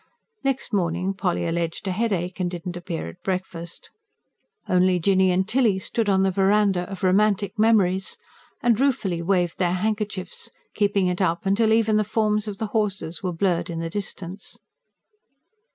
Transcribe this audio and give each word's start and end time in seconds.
Next 0.43 0.73
morning 0.73 1.13
Polly 1.13 1.45
alleged 1.45 1.87
a 1.87 1.91
headache 1.91 2.39
and 2.39 2.49
did 2.49 2.65
not 2.65 2.75
appear 2.75 3.07
at 3.07 3.21
breakfast. 3.21 3.91
Only 4.67 4.97
Jinny 4.97 5.29
and 5.29 5.47
Tilly 5.47 5.77
stood 5.77 6.09
on 6.09 6.23
the 6.23 6.31
verandah 6.31 6.89
of 6.91 7.03
romantic 7.03 7.59
memories, 7.59 8.17
and 8.63 8.79
ruefully 8.79 9.21
waved 9.21 9.59
their 9.59 9.73
handkerchiefs, 9.73 10.49
keeping 10.73 11.05
it 11.05 11.21
up 11.21 11.43
till 11.55 11.71
even 11.71 11.97
the 11.97 12.03
forms 12.03 12.47
of 12.47 12.59
horses 12.59 13.21
were 13.21 13.31
blurred 13.31 13.69
in 13.69 13.77
the 13.77 13.91
distance. 13.91 14.57